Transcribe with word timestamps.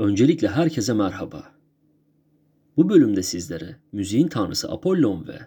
Öncelikle 0.00 0.48
herkese 0.48 0.92
merhaba. 0.92 1.52
Bu 2.76 2.88
bölümde 2.88 3.22
sizlere 3.22 3.76
müziğin 3.92 4.28
tanrısı 4.28 4.70
Apollon 4.70 5.28
ve 5.28 5.38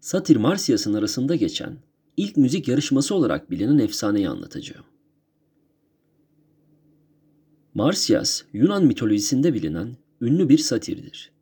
Satir 0.00 0.36
Marsyas'ın 0.36 0.94
arasında 0.94 1.34
geçen 1.34 1.76
ilk 2.16 2.36
müzik 2.36 2.68
yarışması 2.68 3.14
olarak 3.14 3.50
bilinen 3.50 3.78
efsaneyi 3.78 4.28
anlatacağım. 4.28 4.84
Marsyas, 7.74 8.42
Yunan 8.52 8.84
mitolojisinde 8.84 9.54
bilinen 9.54 9.96
ünlü 10.20 10.48
bir 10.48 10.58
satirdir. 10.58 11.32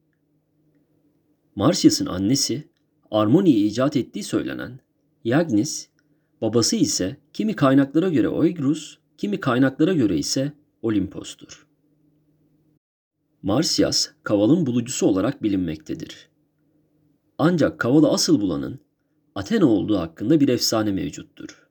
Marsyas'ın 1.54 2.06
annesi, 2.06 2.68
armoniyi 3.10 3.66
icat 3.66 3.96
ettiği 3.96 4.22
söylenen 4.22 4.80
Yagnis, 5.24 5.88
babası 6.40 6.76
ise 6.76 7.16
kimi 7.32 7.56
kaynaklara 7.56 8.08
göre 8.08 8.28
Oegrus, 8.28 8.98
kimi 9.18 9.40
kaynaklara 9.40 9.92
göre 9.92 10.18
ise 10.18 10.52
Olimpos'tur. 10.82 11.69
Marsyas, 13.42 14.08
kavalın 14.22 14.66
bulucusu 14.66 15.06
olarak 15.06 15.42
bilinmektedir. 15.42 16.28
Ancak 17.38 17.78
kavalı 17.78 18.10
asıl 18.10 18.40
bulanın 18.40 18.80
Athena 19.34 19.66
olduğu 19.66 19.98
hakkında 19.98 20.40
bir 20.40 20.48
efsane 20.48 20.92
mevcuttur. 20.92 21.68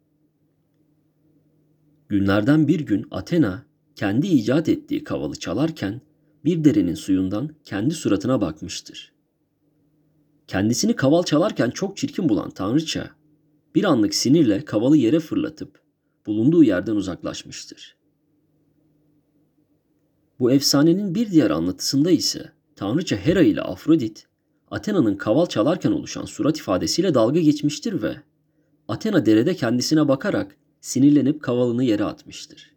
Günlerden 2.09 2.67
bir 2.67 2.79
gün 2.79 3.07
Athena 3.11 3.65
kendi 3.95 4.27
icat 4.27 4.69
ettiği 4.69 5.03
kavalı 5.03 5.35
çalarken 5.35 6.01
bir 6.45 6.63
derenin 6.63 6.95
suyundan 6.95 7.49
kendi 7.63 7.93
suratına 7.93 8.41
bakmıştır. 8.41 9.13
Kendisini 10.47 10.95
kaval 10.95 11.23
çalarken 11.23 11.69
çok 11.69 11.97
çirkin 11.97 12.29
bulan 12.29 12.49
tanrıça 12.49 13.09
bir 13.75 13.83
anlık 13.83 14.15
sinirle 14.15 14.65
kavalı 14.65 14.97
yere 14.97 15.19
fırlatıp 15.19 15.81
bulunduğu 16.25 16.63
yerden 16.63 16.95
uzaklaşmıştır. 16.95 17.98
Bu 20.39 20.51
efsanenin 20.51 21.15
bir 21.15 21.31
diğer 21.31 21.51
anlatısında 21.51 22.11
ise 22.11 22.51
tanrıça 22.75 23.15
Hera 23.15 23.41
ile 23.41 23.61
Afrodit 23.61 24.27
Athena'nın 24.71 25.15
kaval 25.15 25.45
çalarken 25.45 25.91
oluşan 25.91 26.25
surat 26.25 26.57
ifadesiyle 26.57 27.13
dalga 27.13 27.39
geçmiştir 27.39 28.01
ve 28.01 28.17
Athena 28.87 29.25
derede 29.25 29.55
kendisine 29.55 30.07
bakarak 30.07 30.55
sinirlenip 30.81 31.41
kavalını 31.41 31.83
yere 31.83 32.03
atmıştır. 32.03 32.71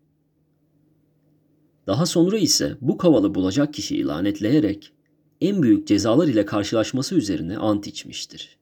Daha 1.87 2.07
sonra 2.07 2.39
ise 2.39 2.77
bu 2.81 2.99
kavalı 2.99 3.35
bulacak 3.35 3.75
kişiyi 3.75 4.07
lanetleyerek 4.07 4.93
en 5.41 5.63
büyük 5.63 5.87
cezalar 5.87 6.29
ile 6.29 6.47
karşılaşması 6.47 7.15
üzerine 7.15 7.59
ant 7.59 7.87
içmiştir. 7.87 8.59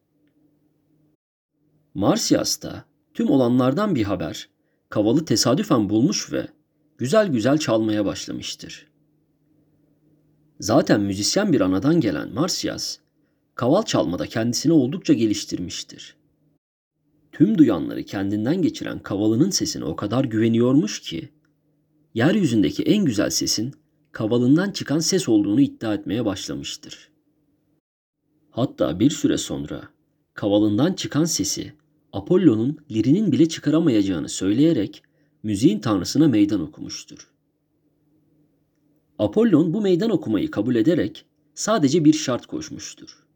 Marsyas 1.94 2.62
da 2.62 2.84
tüm 3.14 3.30
olanlardan 3.30 3.94
bir 3.94 4.04
haber 4.04 4.48
kavalı 4.88 5.24
tesadüfen 5.24 5.90
bulmuş 5.90 6.32
ve 6.32 6.48
güzel 6.98 7.28
güzel 7.28 7.58
çalmaya 7.58 8.04
başlamıştır. 8.04 8.89
Zaten 10.60 11.00
müzisyen 11.00 11.52
bir 11.52 11.60
anadan 11.60 12.00
gelen 12.00 12.32
Marsyas, 12.32 12.98
kaval 13.54 13.82
çalmada 13.82 14.26
kendisini 14.26 14.72
oldukça 14.72 15.12
geliştirmiştir. 15.12 16.16
Tüm 17.32 17.58
duyanları 17.58 18.04
kendinden 18.04 18.62
geçiren 18.62 18.98
kavalının 18.98 19.50
sesine 19.50 19.84
o 19.84 19.96
kadar 19.96 20.24
güveniyormuş 20.24 21.00
ki, 21.00 21.28
yeryüzündeki 22.14 22.82
en 22.82 23.04
güzel 23.04 23.30
sesin 23.30 23.74
kavalından 24.12 24.70
çıkan 24.70 24.98
ses 24.98 25.28
olduğunu 25.28 25.60
iddia 25.60 25.94
etmeye 25.94 26.24
başlamıştır. 26.24 27.10
Hatta 28.50 29.00
bir 29.00 29.10
süre 29.10 29.38
sonra 29.38 29.88
kavalından 30.34 30.92
çıkan 30.92 31.24
sesi 31.24 31.72
Apollo'nun 32.12 32.78
lirinin 32.90 33.32
bile 33.32 33.48
çıkaramayacağını 33.48 34.28
söyleyerek 34.28 35.02
müziğin 35.42 35.80
tanrısına 35.80 36.28
meydan 36.28 36.60
okumuştur. 36.60 37.30
Apollon 39.20 39.74
bu 39.74 39.80
meydan 39.80 40.10
okumayı 40.10 40.50
kabul 40.50 40.74
ederek 40.74 41.24
sadece 41.54 42.04
bir 42.04 42.12
şart 42.12 42.46
koşmuştur. 42.46 43.26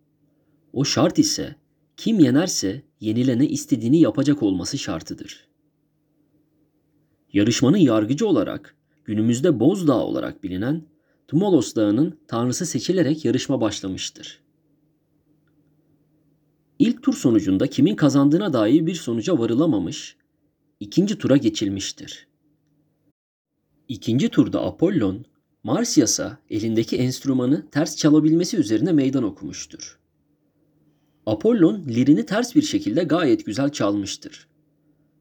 O 0.73 0.85
şart 0.85 1.19
ise 1.19 1.57
kim 1.97 2.19
yenerse 2.19 2.83
yenilene 3.01 3.49
istediğini 3.49 4.01
yapacak 4.01 4.43
olması 4.43 4.79
şartıdır. 4.79 5.49
Yarışmanın 7.33 7.77
yargıcı 7.77 8.27
olarak 8.27 8.77
günümüzde 9.05 9.61
Bozdağ 9.61 10.07
olarak 10.07 10.43
bilinen 10.43 10.83
Tmolos 11.29 11.75
Dağı'nın 11.75 12.19
tanrısı 12.29 12.67
seçilerek 12.67 13.25
yarışma 13.25 13.61
başlamıştır. 13.61 14.41
İlk 16.79 17.03
tur 17.03 17.15
sonucunda 17.15 17.67
kimin 17.67 17.97
kazandığına 17.97 18.53
dair 18.53 18.87
bir 18.87 18.95
sonuca 18.95 19.39
varılamamış, 19.39 20.17
ikinci 20.81 21.19
tura 21.19 21.37
geçilmiştir. 21.37 22.27
İkinci 23.89 24.29
turda 24.29 24.65
Apollon, 24.65 25.25
Marsyas'a 25.65 26.39
elindeki 26.51 26.97
enstrümanı 26.97 27.71
ters 27.71 27.97
çalabilmesi 27.97 28.57
üzerine 28.57 28.93
meydan 28.93 29.23
okumuştur. 29.23 29.99
Apollon 31.27 31.85
lirini 31.89 32.27
ters 32.27 32.55
bir 32.55 32.63
şekilde 32.63 33.05
gayet 33.05 33.47
güzel 33.47 33.69
çalmıştır. 33.73 34.49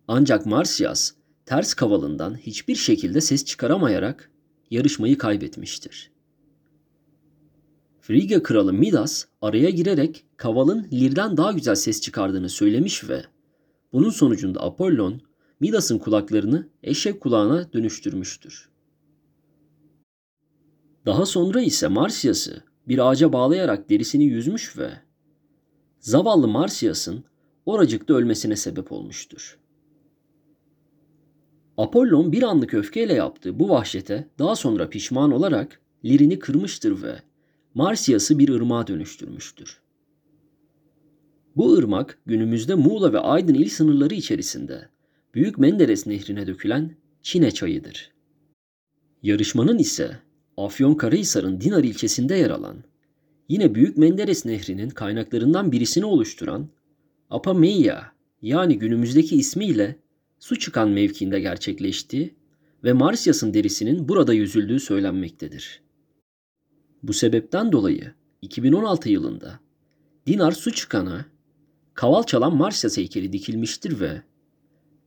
Ancak 0.07 0.45
Marsyas 0.45 1.11
ters 1.45 1.73
kavalından 1.73 2.37
hiçbir 2.37 2.75
şekilde 2.75 3.21
ses 3.21 3.45
çıkaramayarak 3.45 4.31
yarışmayı 4.71 5.17
kaybetmiştir. 5.17 6.11
Frigya 8.01 8.43
kralı 8.43 8.73
Midas 8.73 9.25
araya 9.41 9.69
girerek 9.69 10.25
kavalın 10.37 10.87
lirden 10.91 11.37
daha 11.37 11.51
güzel 11.51 11.75
ses 11.75 12.01
çıkardığını 12.01 12.49
söylemiş 12.49 13.09
ve 13.09 13.23
bunun 13.93 14.09
sonucunda 14.09 14.63
Apollon 14.63 15.21
Midas'ın 15.59 15.97
kulaklarını 15.97 16.69
eşek 16.83 17.21
kulağına 17.21 17.73
dönüştürmüştür. 17.73 18.72
Daha 21.05 21.25
sonra 21.25 21.61
ise 21.61 21.87
Marsyas'ı 21.87 22.63
bir 22.87 23.09
ağaca 23.09 23.33
bağlayarak 23.33 23.89
derisini 23.89 24.23
yüzmüş 24.23 24.77
ve 24.77 24.89
zavallı 25.99 26.47
Marsyas'ın 26.47 27.23
oracıkta 27.65 28.13
ölmesine 28.13 28.55
sebep 28.55 28.91
olmuştur. 28.91 29.59
Apollon 31.77 32.31
bir 32.31 32.43
anlık 32.43 32.73
öfkeyle 32.73 33.13
yaptığı 33.13 33.59
bu 33.59 33.69
vahşete 33.69 34.27
daha 34.39 34.55
sonra 34.55 34.89
pişman 34.89 35.31
olarak 35.31 35.81
lirini 36.05 36.39
kırmıştır 36.39 37.01
ve 37.01 37.15
Marsyas'ı 37.73 38.39
bir 38.39 38.49
ırmağa 38.49 38.87
dönüştürmüştür. 38.87 39.81
Bu 41.55 41.73
ırmak 41.73 42.19
günümüzde 42.25 42.75
Muğla 42.75 43.13
ve 43.13 43.19
Aydın 43.19 43.53
il 43.53 43.69
sınırları 43.69 44.13
içerisinde 44.13 44.89
Büyük 45.33 45.57
Menderes 45.57 46.07
nehrine 46.07 46.47
dökülen 46.47 46.95
Çine 47.21 47.51
çayıdır. 47.51 48.11
Yarışmanın 49.23 49.77
ise 49.77 50.19
Afyonkarahisar'ın 50.57 51.61
Dinar 51.61 51.83
ilçesinde 51.83 52.35
yer 52.35 52.49
alan, 52.49 52.83
yine 53.49 53.75
Büyük 53.75 53.97
Menderes 53.97 54.45
Nehri'nin 54.45 54.89
kaynaklarından 54.89 55.71
birisini 55.71 56.05
oluşturan 56.05 56.69
Apameya 57.29 58.11
yani 58.41 58.79
günümüzdeki 58.79 59.35
ismiyle 59.35 59.95
su 60.39 60.59
çıkan 60.59 60.89
mevkiinde 60.89 61.39
gerçekleştiği 61.39 62.35
ve 62.83 62.93
Marsyas'ın 62.93 63.53
derisinin 63.53 64.09
burada 64.09 64.33
yüzüldüğü 64.33 64.79
söylenmektedir. 64.79 65.81
Bu 67.03 67.13
sebepten 67.13 67.71
dolayı 67.71 68.13
2016 68.41 69.09
yılında 69.09 69.59
Dinar 70.27 70.51
su 70.51 70.71
çıkana 70.71 71.25
kaval 71.93 72.23
çalan 72.23 72.55
Marsyas 72.55 72.97
heykeli 72.97 73.33
dikilmiştir 73.33 73.99
ve 73.99 74.21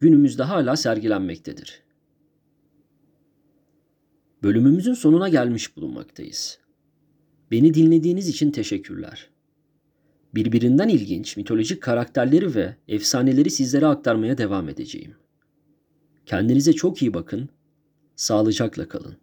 günümüzde 0.00 0.42
hala 0.42 0.76
sergilenmektedir. 0.76 1.85
Bölümümüzün 4.46 4.94
sonuna 4.94 5.28
gelmiş 5.28 5.76
bulunmaktayız. 5.76 6.58
Beni 7.50 7.74
dinlediğiniz 7.74 8.28
için 8.28 8.50
teşekkürler. 8.50 9.30
Birbirinden 10.34 10.88
ilginç 10.88 11.36
mitolojik 11.36 11.82
karakterleri 11.82 12.54
ve 12.54 12.76
efsaneleri 12.88 13.50
sizlere 13.50 13.86
aktarmaya 13.86 14.38
devam 14.38 14.68
edeceğim. 14.68 15.14
Kendinize 16.26 16.72
çok 16.72 17.02
iyi 17.02 17.14
bakın, 17.14 17.48
sağlıcakla 18.16 18.88
kalın. 18.88 19.16